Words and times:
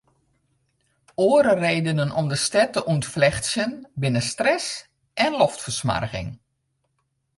Oare 1.25 1.53
redenen 1.59 2.11
om 2.19 2.25
de 2.31 2.37
stêd 2.47 2.69
te 2.73 2.81
ûntflechtsjen 2.93 3.71
binne 4.01 4.21
stress 4.31 4.67
en 5.25 5.31
loftfersmoarging. 5.41 6.29